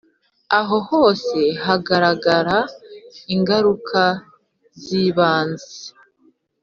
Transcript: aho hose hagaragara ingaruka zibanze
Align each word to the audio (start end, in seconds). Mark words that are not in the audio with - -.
aho 0.59 0.77
hose 0.89 1.39
hagaragara 1.65 2.57
ingaruka 3.33 4.01
zibanze 4.83 5.73